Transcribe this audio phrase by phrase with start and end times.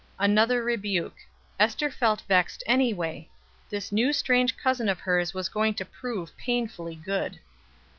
[0.17, 1.17] Another rebuke.
[1.59, 3.29] Ester felt vexed anyway.
[3.69, 7.37] This new strange cousin of hers was going to prove painfully good.